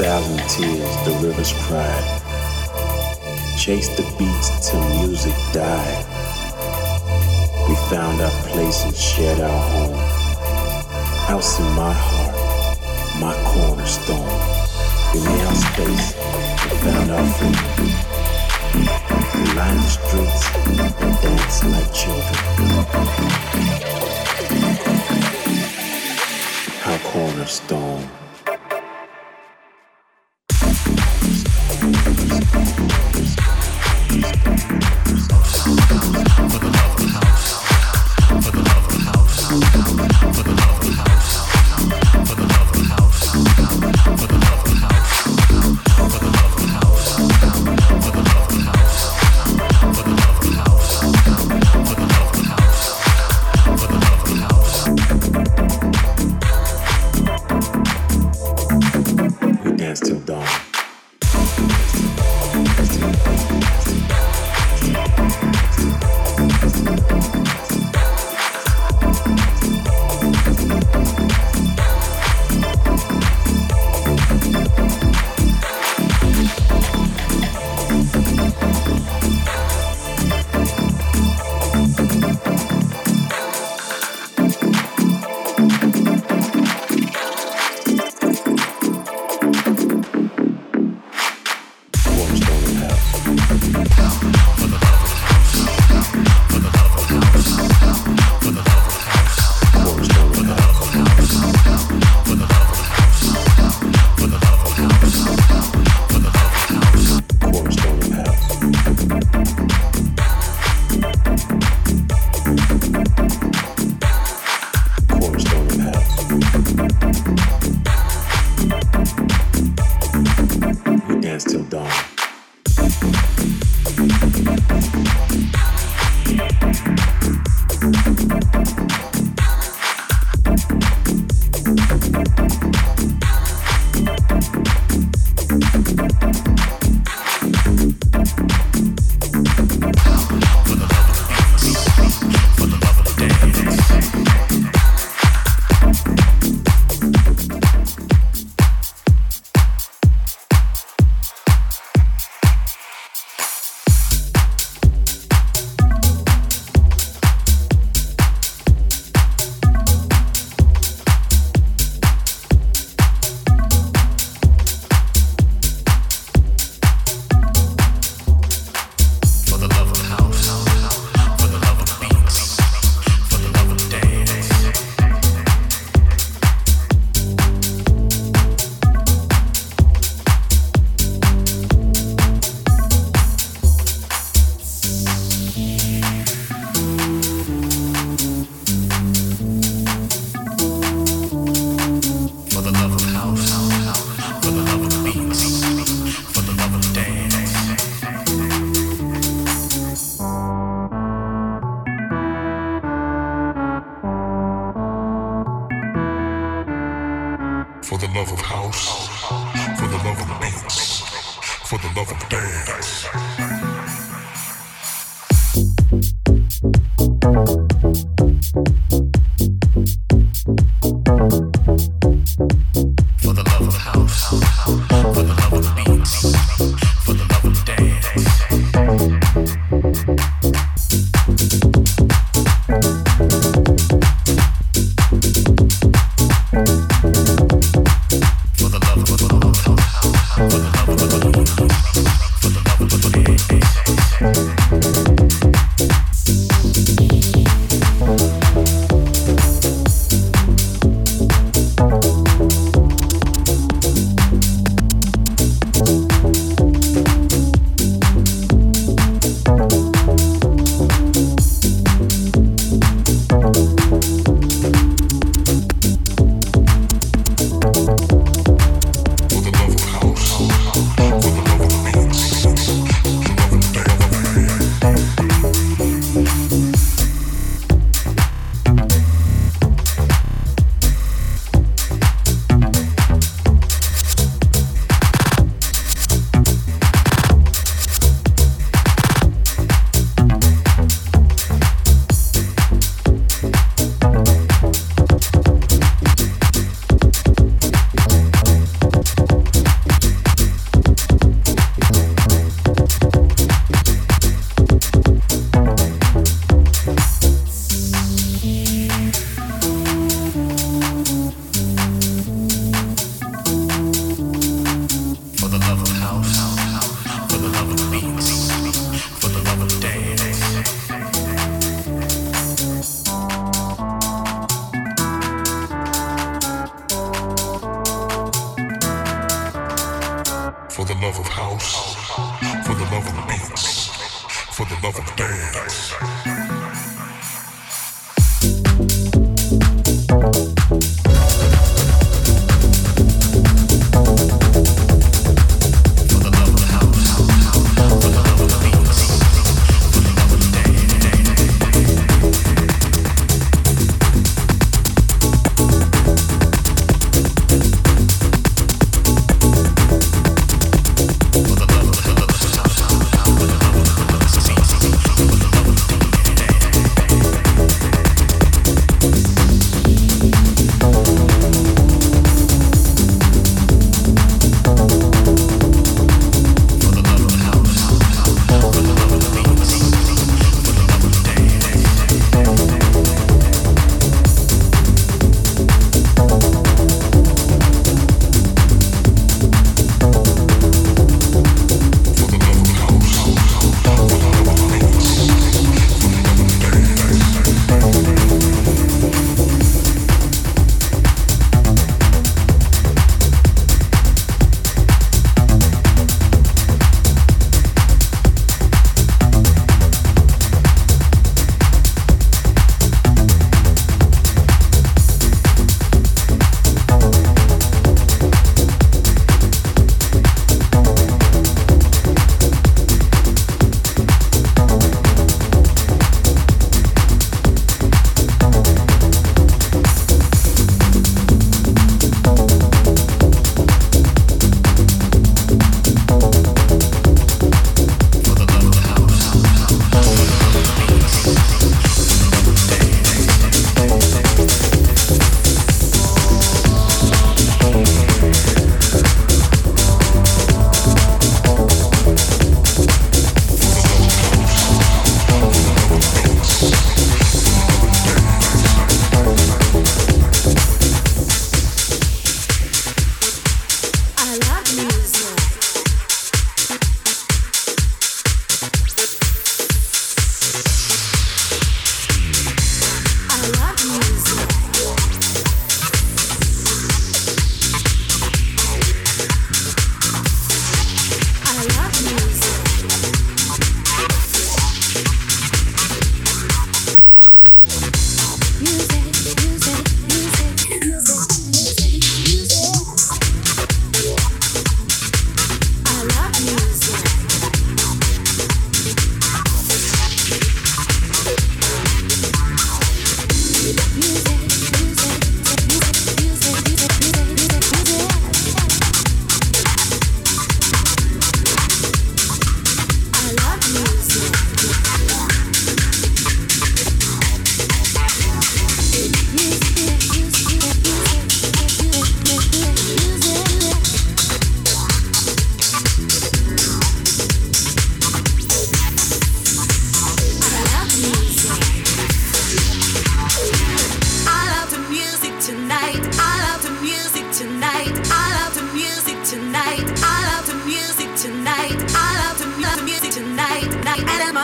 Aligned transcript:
Chased 0.00 1.04
the 1.04 1.12
river's 1.20 1.52
pride. 1.64 2.22
Chase 3.58 3.88
the 3.96 4.02
beats 4.18 4.70
till 4.70 4.80
music 5.00 5.34
died. 5.52 6.04
We 7.68 7.74
found 7.90 8.22
our 8.22 8.30
place 8.48 8.84
and 8.84 8.96
shared 8.96 9.40
our 9.40 9.62
home. 9.72 9.98
House 11.28 11.60
in 11.60 11.66
my 11.76 11.92
heart, 11.92 12.34
my 13.20 13.34
cornerstone. 13.52 14.24
We 15.12 15.20
made 15.20 15.44
our 15.44 15.54
space 15.54 16.14
and 16.64 16.78
found 16.80 17.10
our 17.10 17.26
freedom. 17.36 17.90
We 19.34 19.44
lined 19.52 19.80
the 19.80 19.90
streets 19.98 20.44
and 21.04 21.14
danced 21.20 21.64
like 21.66 21.92
children. 21.92 22.40
Our 26.86 26.98
cornerstone. 27.12 28.29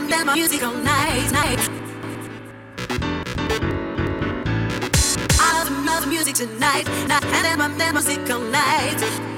on 0.06 0.26
love 0.26 0.36
music 0.36 0.60
tonight. 0.60 1.68
I 5.40 5.52
love, 5.58 5.84
love 5.84 6.08
music 6.08 6.34
tonight, 6.36 6.86
night. 8.50 9.35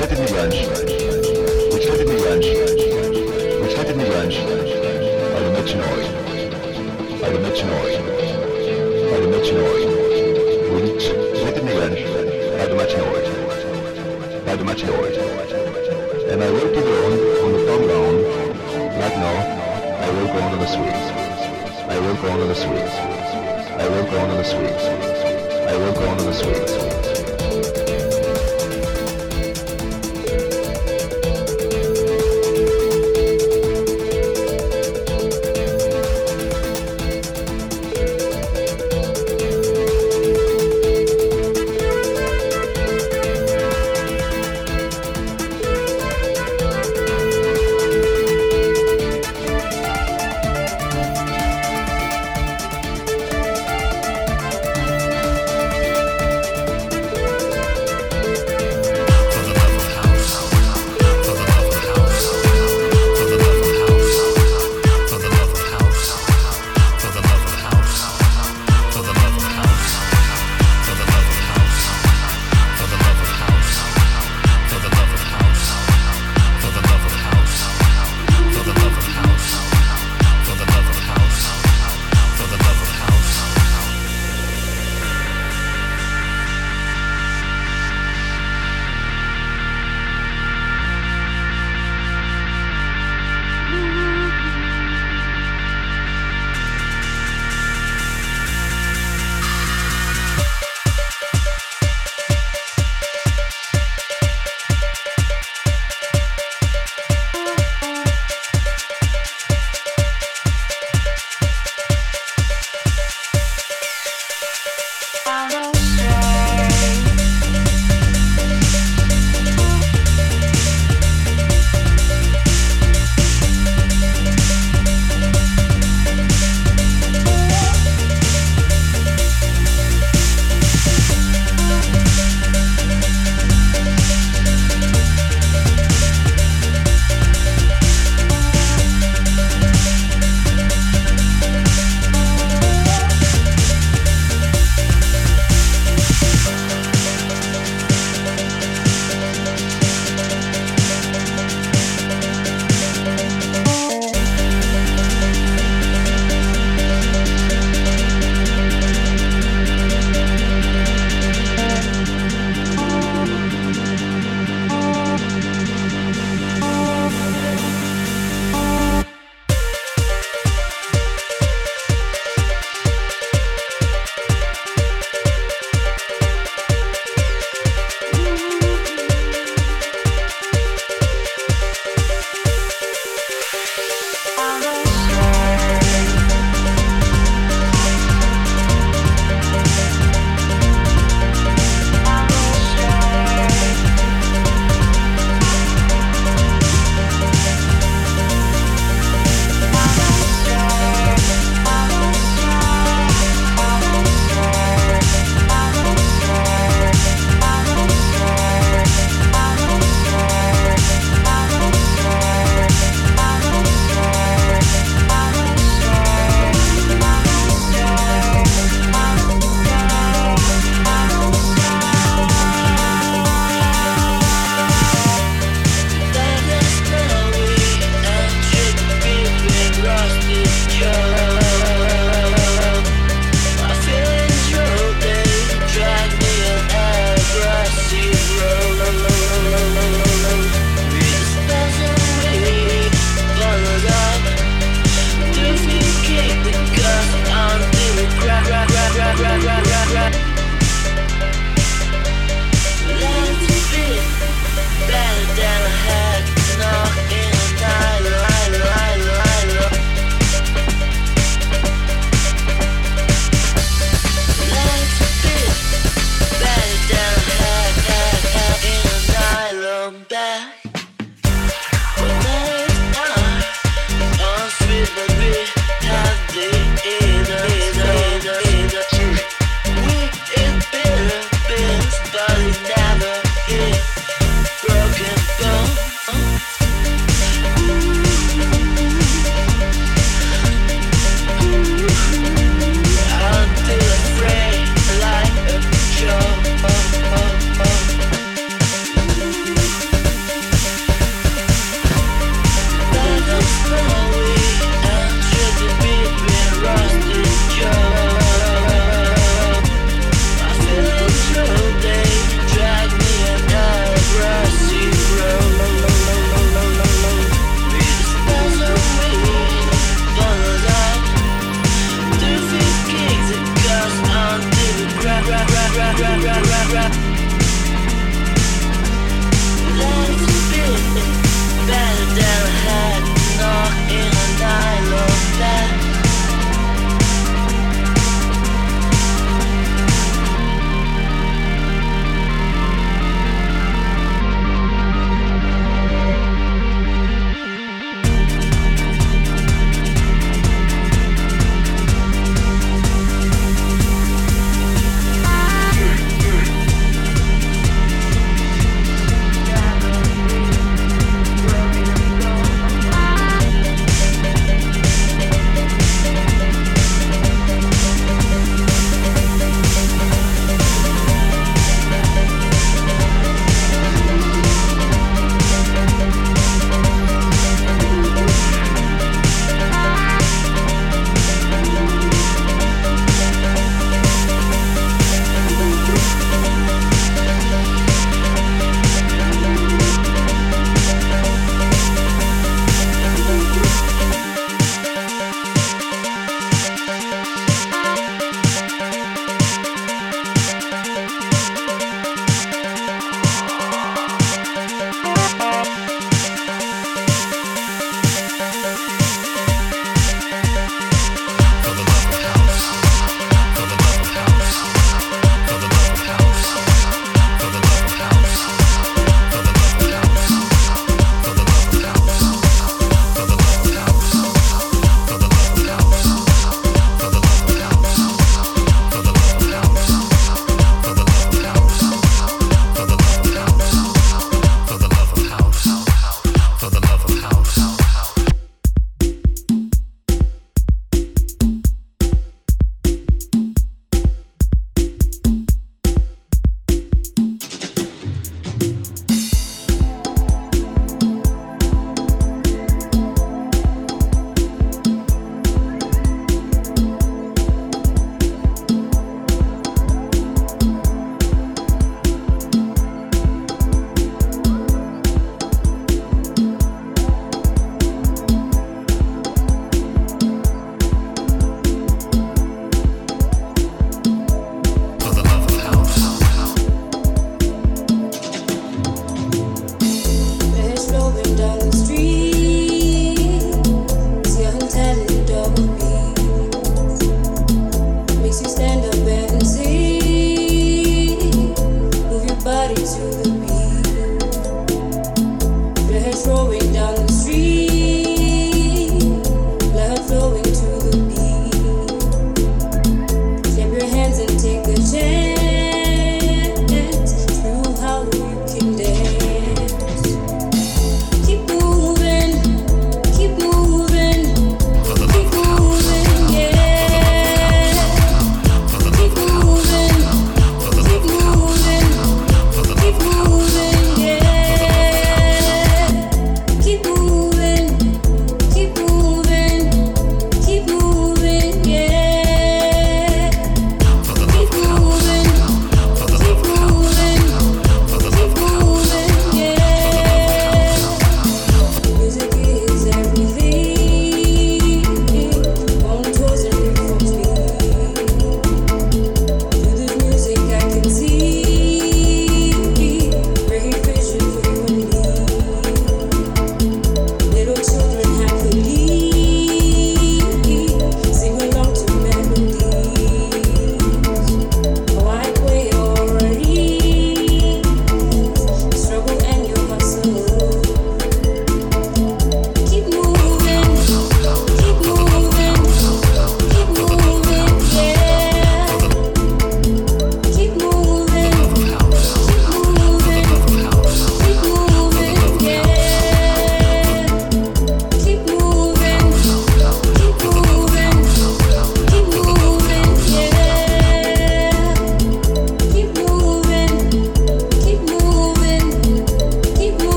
hättet 0.00 0.18
mich 0.20 0.34
rein? 0.34 0.50
Ich 0.52 1.90
hättet 1.90 2.08
mich 2.08 2.24
rein? 2.24 2.40
Ich 2.40 3.76
hättet 3.76 3.96
mich 3.96 4.10
rein? 4.14 4.32
Alle 5.36 5.50
Menschen 5.50 5.80
euch. 5.80 6.08
Alle 7.22 7.38
Menschen 7.38 7.68
euch. 7.70 7.98
Alle 9.14 9.26
Menschen 9.26 9.56
euch. 9.58 9.84
Und 10.70 11.00
hättet 11.46 11.64
mich 11.64 11.74
rein? 11.74 11.96
Alle 12.60 12.74
Menschen 12.74 13.00
euch. 13.00 13.28
Alle 14.46 14.64
Menschen 14.64 14.90
euch. 14.90 15.18
And 16.30 16.42
I 16.42 16.48
wrote 16.50 16.76
it 16.76 16.84
on 16.84 17.12
on 17.42 17.52
the 17.52 17.58
thumb 17.66 17.88
down. 17.88 18.14
Right 19.00 19.16
now, 19.16 19.36
I 19.98 20.10
will 20.10 20.26
go 20.26 20.38
on 20.40 20.58
the 20.58 20.66
swings. 20.66 21.06
I 21.88 21.98
will 21.98 22.16
on 22.30 22.48
the 22.48 22.54
streets. 22.54 22.94
I 23.78 23.88
will 23.88 24.04
go 24.04 24.18
on 24.18 24.36
the 24.36 24.44
swings. 24.44 24.82
I 25.66 25.76
will 25.76 25.94
on 26.08 26.16
the 26.18 26.32
streets. 26.32 26.87